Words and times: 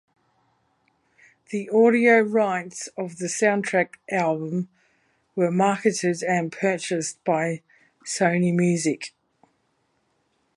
The 1.51 1.69
audio 1.69 2.21
rights 2.21 2.89
of 2.97 3.19
the 3.19 3.27
soundtrack 3.27 3.97
album 4.09 4.67
were 5.35 5.51
marketed 5.51 6.23
and 6.23 6.51
purchased 6.51 7.23
by 7.23 7.61
Sony 8.03 8.51
Music. 8.51 9.13